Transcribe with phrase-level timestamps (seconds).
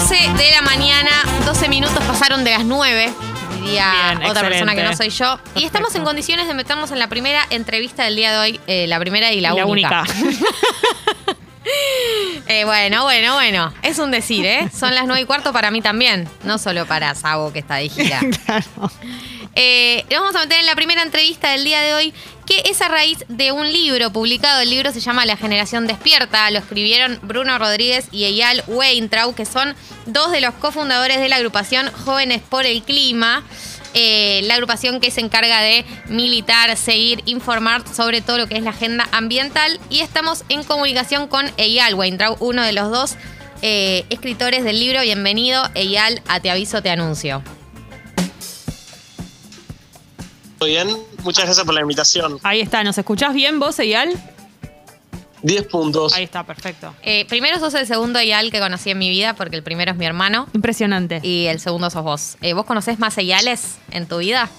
[0.00, 1.10] 12 de la mañana,
[1.44, 3.12] 12 minutos pasaron de las 9,
[3.56, 5.38] diría Bien, otra persona que no soy yo.
[5.54, 8.86] Y estamos en condiciones de meternos en la primera entrevista del día de hoy, eh,
[8.86, 10.04] la primera y la, La única.
[10.22, 10.36] única.
[12.46, 13.72] Eh, bueno, bueno, bueno.
[13.82, 14.68] Es un decir, ¿eh?
[14.76, 17.88] Son las 9 y cuarto para mí también, no solo para Sabo que está de
[17.88, 18.18] gira.
[18.46, 18.90] claro.
[19.54, 22.14] Eh, vamos a meter en la primera entrevista del día de hoy,
[22.46, 24.60] que es a raíz de un libro publicado.
[24.60, 26.50] El libro se llama La Generación Despierta.
[26.50, 29.74] Lo escribieron Bruno Rodríguez y Eyal Weintraub, que son
[30.06, 33.44] dos de los cofundadores de la agrupación Jóvenes por el Clima.
[33.92, 38.62] eh, la agrupación que se encarga de militar, seguir, informar sobre todo lo que es
[38.62, 39.80] la agenda ambiental.
[39.90, 43.16] Y estamos en comunicación con Eyal Weintraub, uno de los dos
[43.62, 45.00] eh, escritores del libro.
[45.02, 47.42] Bienvenido, Eyal, a Te Aviso, Te Anuncio.
[50.60, 50.88] Muy bien,
[51.22, 52.38] muchas gracias por la invitación.
[52.42, 54.10] Ahí está, ¿nos escuchás bien vos, Eyal?
[55.42, 56.12] 10 puntos.
[56.12, 56.94] Ahí está, perfecto.
[57.02, 59.96] Eh, primero sos el segundo Eyal que conocí en mi vida, porque el primero es
[59.96, 61.20] mi hermano Impresionante.
[61.22, 62.36] y el segundo sos vos.
[62.42, 64.50] Eh, ¿Vos conocés más Eyales en tu vida?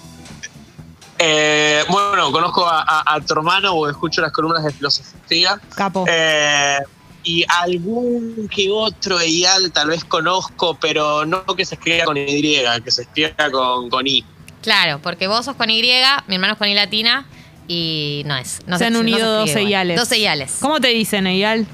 [1.20, 5.60] Eh, bueno, conozco a, a- a tu hermano o escucho las columnas de filosofía.
[5.76, 6.04] Capo.
[6.08, 6.78] Eh,
[7.22, 12.56] y algún que otro Eyal tal vez conozco, pero no que se escriba con Y,
[12.84, 14.24] que se escriba con, con I.
[14.62, 17.26] Claro, porque vos sos con Y, mi hermano es con I latina
[17.68, 18.60] y no es.
[18.66, 19.66] No se han no unido igual.
[19.66, 19.96] Eyales.
[19.98, 20.56] Dos Eyales.
[20.60, 21.66] ¿Cómo te dicen, Eyal?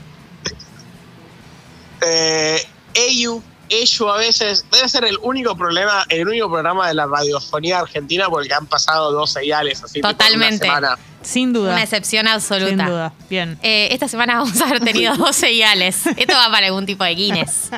[2.01, 7.07] Eh, Eyu, Eyu a veces debe ser el único problema, el único programa de la
[7.07, 10.67] radiofonía argentina porque han pasado dos Eyales así tipo, en una Totalmente.
[10.67, 10.99] semana.
[11.29, 11.73] Sin duda.
[11.73, 12.69] Una excepción absoluta.
[12.71, 13.13] Sin duda.
[13.29, 13.59] Bien.
[13.63, 16.07] Eh, esta semana vamos a haber tenido dos Eyales.
[16.07, 17.69] Esto va para algún tipo de Guinness.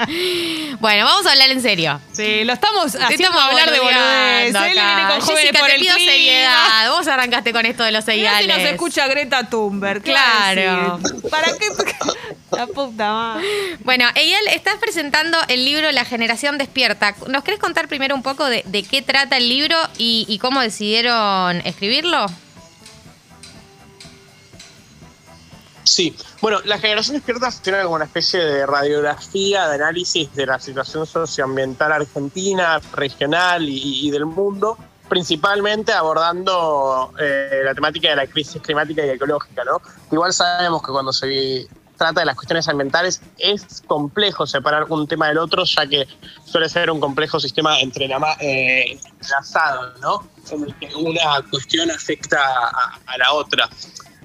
[0.79, 2.01] Bueno, vamos a hablar en serio.
[2.12, 4.48] Sí, lo estamos haciendo Estamos hablar de boludez.
[4.51, 4.67] Él acá.
[4.67, 6.12] viene con jóvenes Jessica, por te el pido clima.
[6.12, 6.91] seriedad.
[6.91, 10.03] Vos arrancaste con esto de los Mirá si nos escucha Greta Thunberg.
[10.03, 11.01] ¿qué va a Claro.
[11.28, 11.67] ¿Para qué?
[12.56, 13.47] La puta madre.
[13.84, 17.15] Bueno, Eyal, estás presentando el libro La Generación Despierta.
[17.28, 20.61] ¿Nos querés contar primero un poco de, de qué trata el libro y, y cómo
[20.61, 22.27] decidieron escribirlo?
[25.85, 30.59] Sí, bueno, la generación despierta funciona como una especie de radiografía, de análisis de la
[30.59, 34.77] situación socioambiental argentina, regional y, del mundo,
[35.09, 39.81] principalmente abordando eh, la temática de la crisis climática y ecológica, ¿no?
[40.13, 41.67] Igual sabemos que cuando se
[41.97, 46.07] trata de las cuestiones ambientales es complejo separar un tema del otro, ya que
[46.45, 50.29] suele ser un complejo sistema eh, entrelazado, ¿no?
[50.51, 52.39] En el que una cuestión afecta
[53.07, 53.69] a la otra.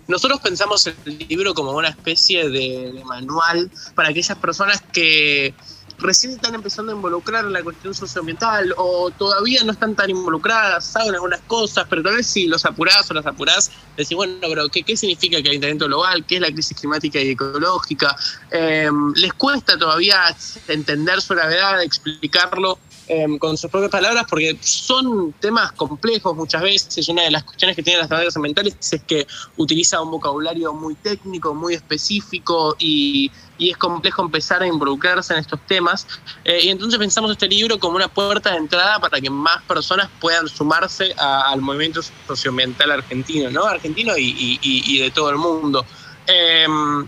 [0.08, 5.54] Nosotros pensamos el libro como una especie de, manual para aquellas personas que
[5.98, 10.86] recién están empezando a involucrar en la cuestión socioambiental o todavía no están tan involucradas,
[10.86, 14.68] saben algunas cosas, pero tal vez si los apurás o las apurás, decís, bueno, pero
[14.70, 16.26] ¿qué, qué significa el calentamiento global?
[16.26, 18.16] ¿Qué es la crisis climática y ecológica?
[18.52, 20.36] Eh, les cuesta todavía
[20.68, 22.78] entender su gravedad, explicarlo
[23.08, 27.08] eh, con sus propias palabras, porque son temas complejos muchas veces.
[27.10, 29.28] Una de las cuestiones que tienen las temáticas ambientales es que
[29.58, 35.40] utiliza un vocabulario muy técnico, muy específico y, y es complejo empezar a involucrarse en
[35.40, 36.08] estos temas.
[36.44, 40.10] Eh, y entonces pensamos este libro como una puerta de entrada para que más personas
[40.20, 43.66] puedan sumarse a- al movimiento socioambiental argentino, ¿no?
[43.66, 45.86] Argentino y, y- y- y de todo el mundo.
[46.28, 47.08] Em,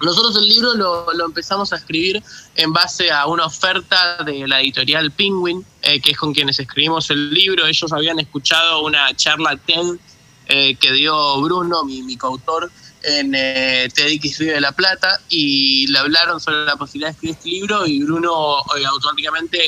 [0.00, 2.22] nosotros el libro lo, lo empezamos a escribir
[2.54, 7.10] en base a una oferta de la editorial Penguin, eh, que es con quienes escribimos
[7.10, 7.66] el libro.
[7.66, 9.98] Ellos habían escuchado una charla TED
[10.46, 12.70] eh, que dio Bruno, mi, mi coautor,
[13.02, 17.36] en eh, TEDx Río de la Plata, y le hablaron sobre la posibilidad de escribir
[17.36, 19.58] este libro y Bruno eh, automáticamente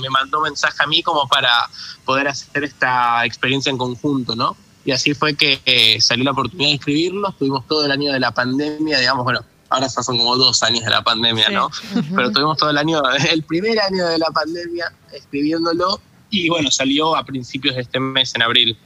[0.00, 1.68] me mandó mensaje a mí como para
[2.04, 4.56] poder hacer esta experiencia en conjunto, ¿no?
[4.84, 7.28] Y así fue que salió la oportunidad de escribirlo.
[7.28, 10.84] Estuvimos todo el año de la pandemia, digamos, bueno, ahora ya son como dos años
[10.84, 11.54] de la pandemia, Sí.
[11.54, 11.70] ¿no?
[12.14, 16.00] Pero tuvimos todo el año, el primer año de la pandemia escribiéndolo
[16.30, 18.76] y bueno, salió a principios de este mes, en abril.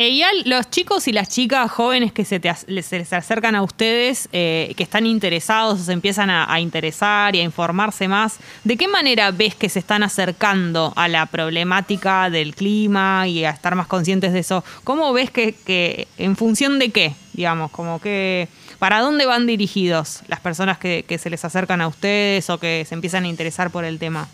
[0.00, 3.62] Eyal, los chicos y las chicas jóvenes que se, te, les- se les acercan a
[3.62, 8.76] ustedes, eh, que están interesados se empiezan a, a interesar y a informarse más, ¿de
[8.76, 13.74] qué manera ves que se están acercando a la problemática del clima y a estar
[13.74, 14.62] más conscientes de eso?
[14.84, 18.48] ¿Cómo ves que, que en función de qué, digamos, como que...
[18.78, 22.84] ¿Para dónde van dirigidos las personas que, que se les acercan a ustedes o que
[22.88, 24.28] se empiezan a interesar por el tema?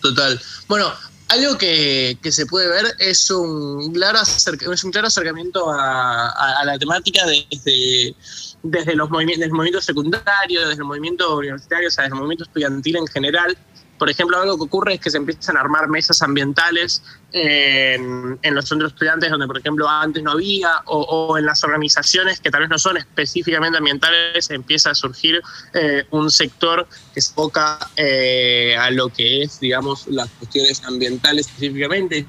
[0.00, 0.40] Total.
[0.68, 0.92] Bueno,
[1.28, 6.28] algo que, que se puede ver es un claro, acerca- es un claro acercamiento a,
[6.28, 8.14] a- la temática desde,
[8.62, 12.18] desde los movimientos, desde el movimiento secundario, desde el movimiento universitario, o sea, desde el
[12.20, 13.58] movimiento estudiantil en general.
[13.98, 17.02] Por ejemplo, algo que ocurre es que se empiezan a armar mesas ambientales
[17.32, 22.50] en, los centros estudiantes donde, por ejemplo, antes no había, o, en las organizaciones que
[22.50, 25.42] tal vez no son específicamente ambientales, empieza a surgir
[25.74, 31.46] eh, un sector que se enfoca eh, a lo que es, digamos, las cuestiones ambientales
[31.46, 32.26] específicamente,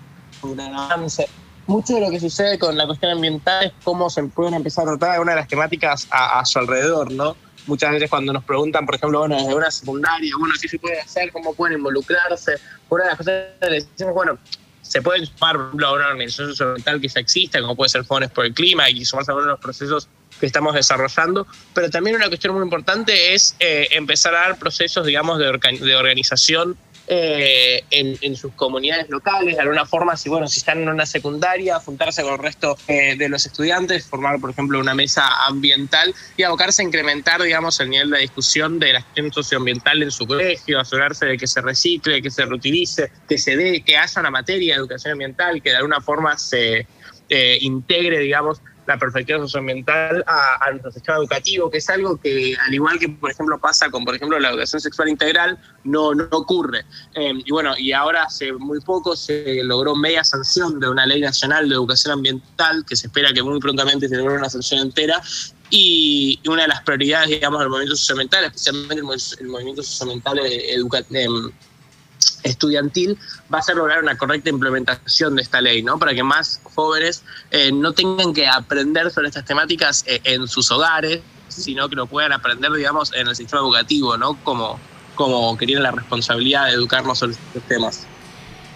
[1.67, 4.91] mucho de lo que sucede con la cuestión ambiental es cómo se pueden empezar a
[4.91, 7.35] tratar algunas de las temáticas a, su alrededor, ¿no?
[7.67, 10.99] Muchas veces cuando nos preguntan, por ejemplo, bueno, desde una secundaria, bueno, ¿qué se puede
[10.99, 11.31] hacer?
[11.31, 12.55] ¿Cómo pueden involucrarse?
[12.89, 14.39] Una de las cosas que decimos, bueno,
[14.81, 18.05] se puede sumar, por ejemplo, a una organización socioambiental que ya existe, como puede ser
[18.05, 20.07] Jóvenes por el Clima, y sumarse a uno de los procesos
[20.39, 25.05] que estamos desarrollando, pero también una cuestión muy importante es eh, empezar a dar procesos,
[25.05, 26.77] digamos, de, de organización
[27.09, 31.80] eh, en, sus comunidades locales, de alguna forma, si, bueno, si están en una secundaria,
[31.80, 36.44] juntarse con el resto eh, de los estudiantes, formar, por ejemplo, una mesa ambiental y
[36.44, 40.80] abocarse a incrementar, digamos, el nivel de discusión de la gestión socioambiental en su colegio,
[40.80, 44.74] asegurarse de que se recicle, que se reutilice, que se dé, que haya una materia
[44.74, 46.88] de educación ambiental, que de alguna forma se
[47.30, 52.55] eh, integre, digamos, la perspectiva socioambiental a, a, nuestro sistema educativo, que es algo que,
[52.65, 56.27] al igual que, por ejemplo, pasa con, por ejemplo, la educación sexual integral, no, no
[56.31, 56.85] ocurre.
[57.13, 61.19] Eh, y bueno, y ahora hace muy poco se logró media sanción de una ley
[61.19, 65.21] nacional de educación ambiental, que se espera que muy prontamente se logre una sanción entera,
[65.69, 69.03] y una de las prioridades, digamos, del movimiento socioambiental, especialmente
[69.41, 71.51] el, movimiento socioambiental educativo,
[72.43, 73.17] estudiantil
[73.53, 75.97] va a ser lograr una correcta implementación de esta ley, ¿no?
[75.97, 80.71] Para que más jóvenes eh, no tengan que aprender sobre estas temáticas eh, en sus
[80.71, 84.37] hogares, sino que lo puedan aprender, digamos, en el sistema educativo, ¿no?
[84.43, 84.79] Como,
[85.15, 88.07] como que tienen la responsabilidad de educarnos sobre estos temas.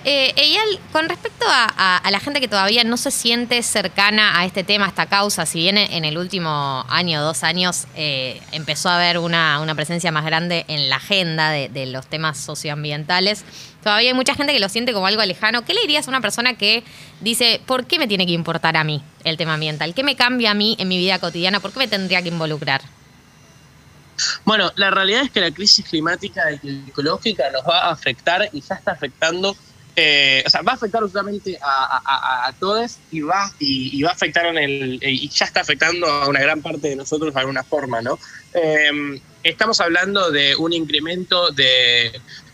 [0.03, 4.63] Eh, Eyal, con respecto a, la gente que todavía no se siente cercana a este
[4.63, 8.95] tema, a esta causa, si bien en el último año, dos años, eh, empezó a
[8.95, 13.45] haber una, presencia más grande en la agenda de, los temas socioambientales,
[13.83, 15.63] todavía hay mucha gente que lo siente como algo lejano.
[15.63, 16.83] ¿Qué le dirías a una persona que
[17.19, 19.93] dice, ¿por qué me tiene que importar a mí el tema ambiental?
[19.93, 21.59] ¿Qué me cambia a mí en mi vida cotidiana?
[21.59, 22.81] ¿Por qué me tendría que involucrar?
[24.45, 28.61] Bueno, la realidad es que la crisis climática y ecológica nos va a afectar y
[28.61, 29.55] ya está afectando
[29.95, 34.45] eh, o sea, va a afectar absolutamente a, todos y va, y, va a afectar
[34.45, 38.01] en el, y ya está afectando a una gran parte de nosotros de alguna forma,
[38.01, 38.17] ¿no?
[38.53, 42.11] Eh, estamos hablando de un incremento de,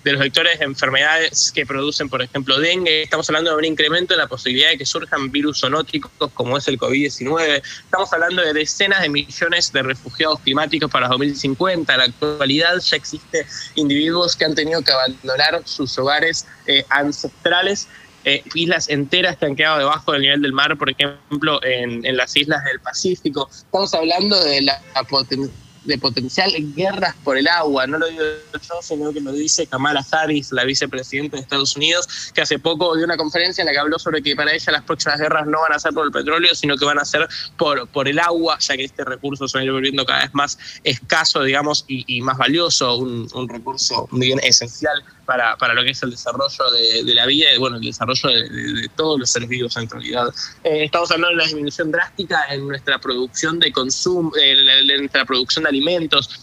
[0.08, 3.04] de los vectores de enfermedades que producen, por ejemplo, dengue.
[3.04, 6.66] Estamos hablando de un incremento en la posibilidad de que surjan virus zoonóticos como es
[6.70, 7.62] el COVID-19.
[7.84, 11.92] Estamos hablando de decenas de millones de refugiados climáticos para 2050.
[11.92, 13.46] En la actualidad ya existen
[13.76, 17.90] individuos que han tenido que abandonar sus hogares eh, ancestrales
[18.24, 22.18] eh, islas enteras que han quedado debajo del nivel del mar, por ejemplo, en, en
[22.18, 23.50] las islas del Pacífico.
[23.52, 25.54] Estamos hablando de la potencia
[25.88, 27.88] de potencial guerras por el agua.
[27.88, 28.24] No lo digo
[28.54, 32.96] yo, sino que lo dice Kamala Harris, la vicepresidenta de Estados Unidos, que hace poco
[32.96, 35.62] dio una conferencia en la que habló sobre que para ella las próximas guerras no
[35.62, 38.58] van a ser por el petróleo, sino que van a ser por, por el agua,
[38.60, 42.22] ya que este recurso se va a ir volviendo cada vez más escaso, digamos, y,
[42.22, 47.14] más valioso, un, recurso bien esencial para, para lo que es el desarrollo de, de
[47.14, 50.28] la vida y bueno, el desarrollo de, todos los seres vivos en realidad.
[50.64, 55.64] Eh, estamos hablando de la disminución drástica en nuestra producción de consumo, en nuestra producción
[55.64, 55.77] de alimentos.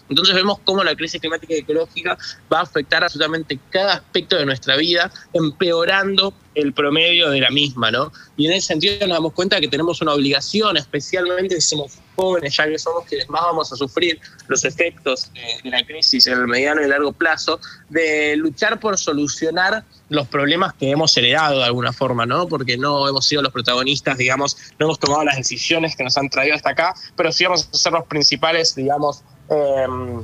[0.08, 2.16] Entonces vemos cómo la crisis climática y ecológica
[2.52, 7.90] va a afectar absolutamente cada aspecto de nuestra vida, empeorando el promedio de la misma,
[7.90, 8.12] ¿no?
[8.36, 12.56] Y en ese sentido nos damos cuenta que tenemos una obligación, especialmente si somos jóvenes,
[12.56, 16.46] ya que somos quienes más vamos a sufrir los efectos de, la crisis en el
[16.46, 21.92] mediano y largo plazo, de luchar por solucionar los problemas que hemos heredado de alguna
[21.92, 22.46] forma, ¿no?
[22.46, 26.28] Porque no hemos sido los protagonistas, digamos, no hemos tomado las decisiones que nos han
[26.28, 30.22] traído hasta acá, pero sí vamos a ser los principales, digamos, em,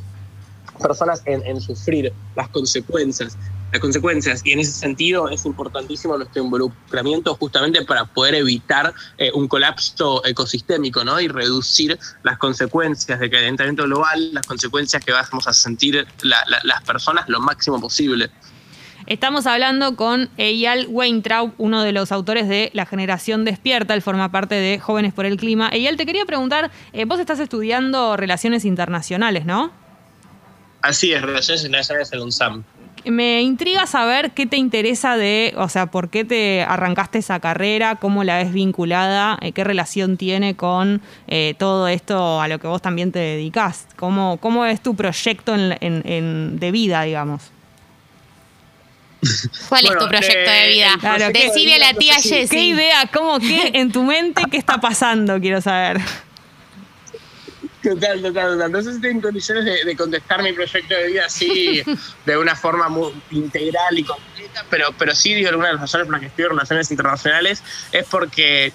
[0.81, 3.37] personas en, en, sufrir las consecuencias
[3.73, 4.43] las consecuencias.
[4.45, 10.25] Y en ese sentido es importantísimo nuestro involucramiento justamente para poder evitar eh, un colapso
[10.25, 11.21] ecosistémico ¿no?
[11.21, 17.29] y reducir las consecuencias de calentamiento global, las consecuencias que vamos a sentir las personas
[17.29, 18.31] lo máximo posible.
[19.07, 24.31] Estamos hablando con Eyal Weintraub, uno de los autores de La Generación Despierta, él forma
[24.31, 25.69] parte de Jóvenes por el Clima.
[25.73, 29.73] Eyal, te quería preguntar, eh, vos estás estudiando Relaciones Internacionales, ¿no?
[30.83, 32.65] Así es, Relaciones Internacionales en UNSAM
[33.05, 37.97] me intriga saber qué te interesa de, o sea, por qué te arrancaste esa carrera,
[37.97, 42.67] cómo la ves vinculada, eh, qué relación tiene con eh, todo esto a lo que
[42.67, 43.87] vos también te dedicás.
[43.97, 47.53] ¿Cómo, cómo es tu proyecto de vida, digamos?
[49.69, 50.91] ¿Cuál es tu proyecto de vida?
[50.99, 52.49] Claro, Decide a la tía Jessie.
[52.49, 55.39] ¿Qué idea, cómo, qué en tu mente, qué está pasando?
[55.41, 56.01] Quiero saber.
[57.83, 58.73] Total, total, total.
[58.73, 61.83] No sé si estoy en condiciones de, contestar mi proyecto de vida así,
[62.27, 66.07] de una forma muy integral y completa, pero, pero sí, digo, una de las razones
[66.07, 68.73] por las que estudio relaciones internacionales es porque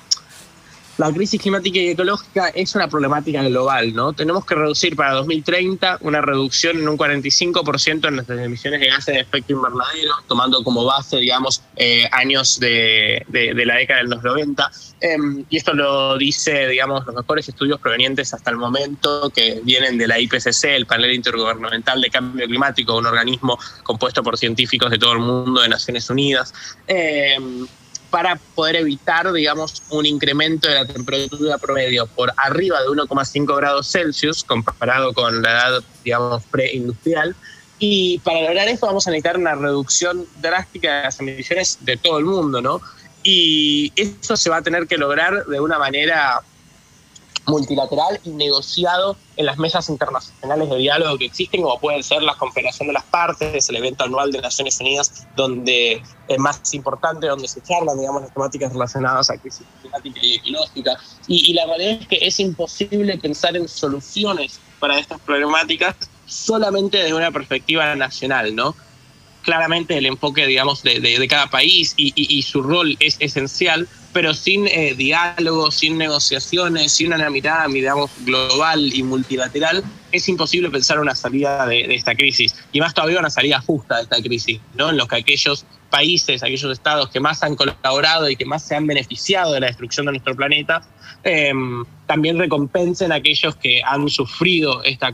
[0.97, 4.13] la crisis climática y ecológica es una problemática global, ¿no?
[4.13, 9.15] Tenemos que reducir para 2030 una reducción en un 45% en nuestras emisiones de gases
[9.15, 14.71] de efecto invernadero, tomando como base, digamos, eh, años de, la década de los 90.
[15.01, 19.97] Em, y esto lo dice, digamos, los mejores estudios provenientes hasta el momento que vienen
[19.97, 24.97] de la IPCC, el Panel Intergubernamental de Cambio Climático, un organismo compuesto por científicos de
[24.97, 26.53] todo el mundo de Naciones Unidas.
[26.87, 27.67] Em,
[28.15, 33.91] para poder evitar, digamos, un incremento de la temperatura promedio por arriba de 1,5 grados
[33.91, 37.35] Celsius comparado con la edad, digamos, preindustrial.
[37.77, 42.17] Y para lograr esto vamos a necesitar una reducción drástica de las emisiones de todo
[42.19, 42.79] el mundo, ¿no?
[43.21, 46.41] Y eso se va a tener que lograr de una manera
[47.47, 52.35] multilateral y negociado en las mesas internacionales de diálogo que existen, como pueden ser la
[52.35, 57.47] Confederación de las Partes, el evento anual de Naciones Unidas, donde es más importante, donde
[57.47, 60.97] se charlan, digamos, las temáticas relacionadas a crisis climática y ecológica.
[61.27, 66.97] Y, y la realidad es que es imposible pensar en soluciones para estas problemáticas solamente
[66.97, 68.75] desde una perspectiva nacional, ¿no?
[69.43, 73.87] Claramente el enfoque, digamos, de, de, cada país y, y, y su rol es esencial,
[74.15, 80.69] pero sin eh, diálogo, sin negociaciones, sin una mirada, digamos, global y multilateral, es imposible
[80.69, 82.55] pensar una salida de, esta crisis.
[82.71, 84.91] Y más todavía una salida justa de esta crisis, ¿no?
[84.91, 88.75] En los que aquellos países, aquellos estados que más han colaborado y que más se
[88.75, 90.81] han beneficiado de la destrucción de nuestro planeta,
[91.23, 95.13] em, también recompensen a aquellos que han sufrido esta,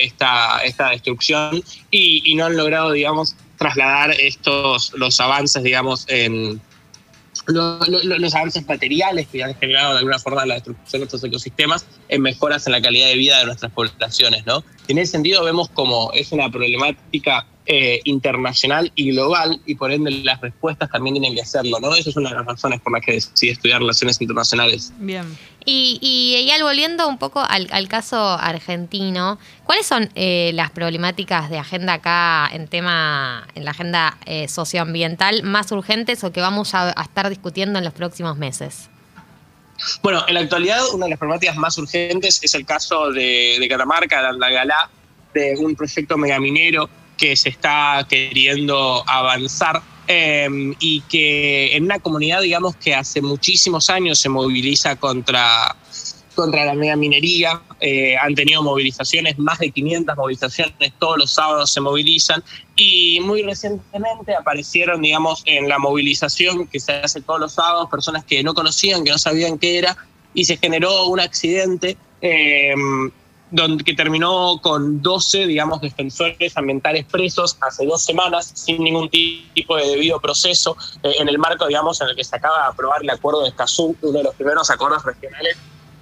[0.00, 6.60] esta, esta destrucción y, y no han logrado, digamos, trasladar estos, los avances, digamos, en
[7.46, 12.22] los avances materiales que han generado de alguna forma la destrucción de nuestros ecosistemas en
[12.22, 14.44] mejoras en la calidad de vida de nuestras poblaciones.
[14.46, 14.64] ¿no?
[14.88, 20.12] En ese sentido vemos como es una problemática eh, internacional y global y por ende
[20.12, 21.80] las respuestas también tienen que hacerlo.
[21.80, 21.94] ¿no?
[21.96, 24.92] Esa es una de las razones por las que decidí estudiar relaciones internacionales.
[24.98, 25.36] Bien.
[25.64, 31.94] Y, y volviendo un poco al, caso argentino, ¿cuáles son eh, las problemáticas de agenda
[31.94, 37.28] acá en tema, en la agenda eh, socioambiental más urgentes o que vamos a, estar
[37.28, 38.88] discutiendo en los próximos meses?
[40.02, 43.68] Bueno, en la actualidad una de las problemáticas más urgentes es el caso de, de
[43.68, 44.88] Catamarca, de Galá,
[45.34, 52.40] de un proyecto megaminero que se está queriendo avanzar Em, y que en una comunidad,
[52.40, 55.74] digamos, que hace muchísimos años se moviliza contra,
[56.36, 61.72] contra la mega minería, eh, han tenido movilizaciones, más de 500 movilizaciones, todos los sábados
[61.72, 62.44] se movilizan
[62.76, 68.24] y muy recientemente aparecieron, digamos, en la movilización que se hace todos los sábados, personas
[68.24, 69.96] que no conocían, que no sabían qué era
[70.34, 71.96] y se generó un accidente.
[72.20, 72.74] Eh,
[73.50, 79.76] donde, que terminó con 12, digamos, defensores ambientales presos hace dos semanas sin ningún tipo
[79.76, 83.02] de debido proceso, eh, en el marco, digamos, en el que se acaba de aprobar
[83.02, 85.56] el acuerdo de Escazú, uno de los primeros acuerdos regionales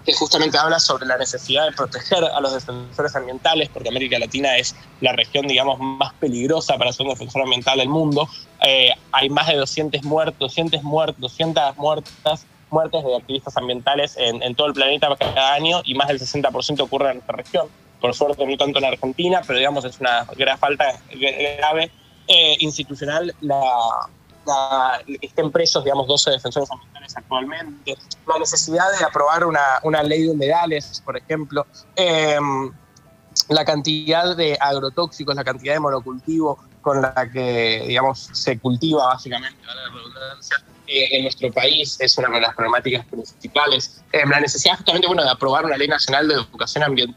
[0.05, 4.57] que justamente habla sobre la necesidad de proteger a los defensores ambientales, porque América Latina
[4.59, 8.29] es la región, digamos, más peligrosa para ser un defensor ambiental del mundo.
[8.67, 14.55] Eh, hay más de 200 muertos, 200 muertos, 200 muertas muertes de activistas ambientales en,
[14.55, 17.69] todo el planeta cada año y más del 60% ocurre en nuestra región.
[18.01, 21.91] Por suerte no tanto en Argentina, pero digamos es una gran falta grave
[22.27, 23.63] eh, institucional la,
[25.23, 27.97] estén presos, digamos, 12 defensores ambientales actualmente.
[28.27, 31.67] La necesidad de aprobar una, una ley de humedales, por ejemplo.
[31.97, 32.73] Em,
[33.49, 39.59] la cantidad de agrotóxicos, la cantidad de monocultivo con la que, digamos, se cultiva básicamente,
[39.93, 44.03] redundancia, en nuestro país es una de las problemáticas principales.
[44.13, 47.17] Eh, la necesidad justamente bueno, de aprobar una ley nacional de educación ambiental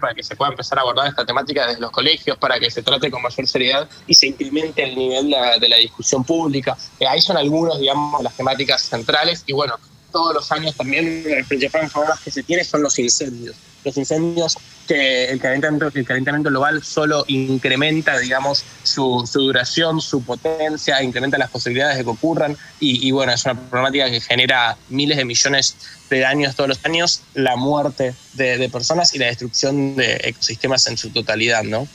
[0.00, 2.82] para que se pueda empezar a abordar esta temática desde los colegios, para que se
[2.82, 5.30] trate con mayor seriedad y se incremente el nivel
[5.60, 6.76] de, la discusión pública.
[6.98, 9.74] Eh, ahí son algunos, digamos, las temáticas centrales y bueno,
[10.16, 13.54] todos los años también las principales problemas que se tiene son los incendios
[13.84, 14.56] los incendios
[14.88, 21.50] que el calentamiento, el calentamiento global solo incrementa, digamos, su, duración, su potencia, incrementa las
[21.50, 25.76] posibilidades de que ocurran y, bueno, es una problemática que genera miles de millones
[26.10, 30.86] de daños todos los años, la muerte de, de personas y la destrucción de ecosistemas
[30.88, 31.86] en su totalidad, ¿no?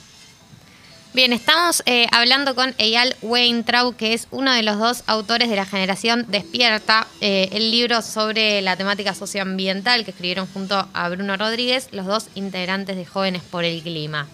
[1.14, 5.56] Bien, estamos eh, hablando con Eyal Weintraub, que es uno de los dos autores de
[5.56, 11.36] la generación Despierta, eh, el libro sobre la temática socioambiental que escribieron junto a Bruno
[11.36, 14.26] Rodríguez, los dos integrantes de Jóvenes por el Clima.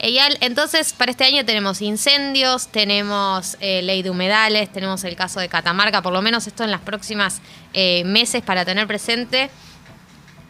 [0.00, 5.38] Eyal, entonces para este año tenemos incendios, tenemos eh, ley de humedales, tenemos el caso
[5.38, 7.40] de Catamarca, por lo menos esto en las próximas
[8.04, 9.48] meses para tener presente.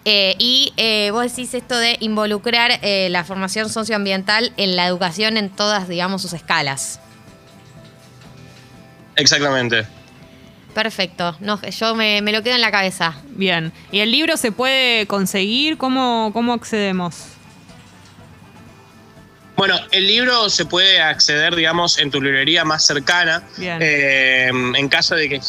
[0.04, 5.36] Eh, y eh, vos decís esto de involucrar eh, la formación socioambiental en la educación
[5.36, 7.00] en todas, digamos, sus escalas.
[9.16, 9.86] Exactamente.
[10.74, 11.36] Perfecto.
[11.40, 13.16] No, yo me, me lo quedo en la cabeza.
[13.30, 13.72] Bien.
[13.90, 15.76] ¿Y el libro se puede conseguir?
[15.76, 17.37] ¿Cómo, cómo accedemos?
[19.58, 23.42] Bueno, el libro se puede acceder, digamos, en tu librería más cercana.
[23.80, 25.40] Eh, en caso de que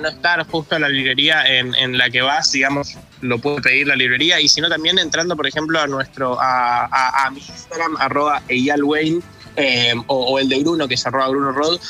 [0.00, 3.86] no estar justo en la librería en, en la que vas, digamos, lo puede pedir
[3.88, 4.40] la librería.
[4.40, 8.42] Y si no, también entrando, por ejemplo, a nuestro a, a- a mi Instagram, arroba
[8.48, 9.20] eyalwayne,
[9.56, 11.80] eh, o, o el de Bruno, que es arroba Bruno Rod,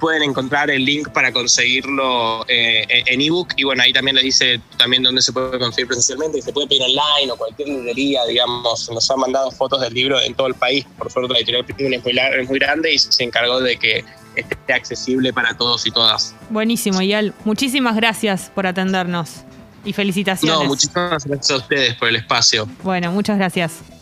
[0.00, 3.54] pueden encontrar el link para conseguirlo eh, en ebook.
[3.56, 6.66] Y bueno, ahí también les dice también dónde se puede conseguir presencialmente, y se puede
[6.66, 8.90] pedir online o cualquier librería, digamos.
[8.90, 10.84] Nos han mandado fotos del libro en todo el país.
[10.98, 14.04] Por suerte, la editorial es muy, es muy grande y se encargó de que
[14.34, 16.34] esté accesible para todos y todas.
[16.50, 17.32] Buenísimo, Ial.
[17.44, 19.42] Muchísimas gracias por atendernos.
[19.84, 20.58] Y felicitaciones.
[20.58, 22.68] No, muchísimas gracias a ustedes por el espacio.
[22.82, 23.95] Bueno, muchas gracias.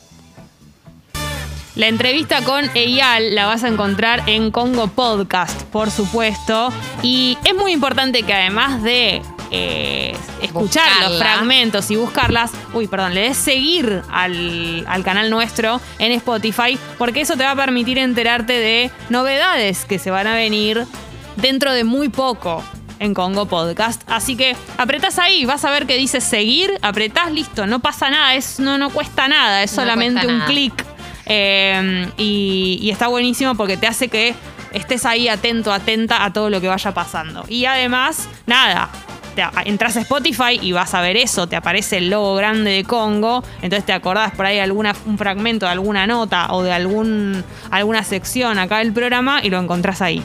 [1.77, 6.73] La entrevista con Eyal la vas a encontrar en Congo Podcast, por supuesto.
[7.03, 13.15] Y es muy importante que además de eh, escuchar los fragmentos y buscarlas, uy, perdón,
[13.15, 17.99] le des seguir al, al canal nuestro en Spotify, porque eso te va a permitir
[17.99, 20.87] enterarte de novedades que se van a venir
[21.35, 22.63] dentro de muy poco
[23.01, 24.03] en Congo Podcast.
[24.07, 28.37] Así que apretás ahí, vas a ver que dice seguir, apretás, listo, no pasa nada,
[28.37, 30.94] es, no, no cuesta nada, es No solamente un clic.
[31.27, 34.35] Eh, y, está buenísimo porque te hace que
[34.73, 37.45] estés ahí atento, atenta a todo lo que vaya pasando.
[37.49, 38.91] Y además, nada.
[39.65, 43.43] Entras a Spotify y vas a ver eso, te aparece el logo grande de Congo,
[43.63, 48.05] entonces te acordás por ahí alguna, un fragmento de alguna nota o de algún, alguna
[48.05, 50.23] sección acá del programa y lo encontrás ahí.